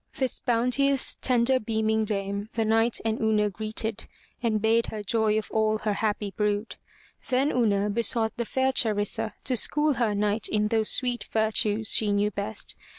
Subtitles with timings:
[0.15, 4.07] This bounteous, tender beaming dame the Knight and Una greeted,
[4.41, 6.75] and bade her 42 FROM THE TOWER WINDOW joy of all her happy brood.
[7.29, 12.11] Then Una besought the fair Charissa to school her Knight in those sweet virtues she
[12.11, 12.75] knew best.